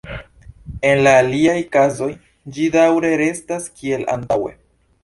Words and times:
En 0.91 1.01
la 1.07 1.13
aliaj 1.25 1.57
kazoj 1.77 2.09
ĝi 2.57 2.67
daŭre 2.79 3.17
restas 3.25 3.73
kiel 3.79 4.13
antaŭe. 4.17 4.61